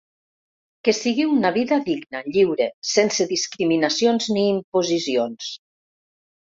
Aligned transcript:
Que 0.87 0.95
sigui 0.99 1.27
una 1.33 1.51
vida 1.57 1.79
digna, 1.91 2.23
lliure, 2.31 2.69
sense 2.95 3.29
discriminacions 3.35 4.35
ni 4.35 4.49
imposicions. 4.59 5.57